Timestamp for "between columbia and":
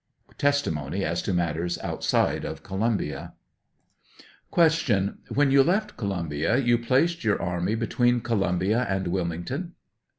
7.75-9.07